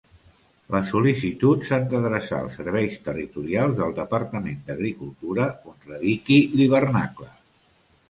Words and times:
Les 0.75 0.87
sol·licituds 0.93 1.69
s'han 1.71 1.85
d'adreçar 1.91 2.39
als 2.45 2.57
serveis 2.61 2.97
territorials 3.09 3.77
del 3.83 3.95
Departament 4.01 4.67
d'Agricultura 4.71 5.49
on 5.77 5.81
radiqui 5.95 6.43
l'hivernacle. 6.59 7.35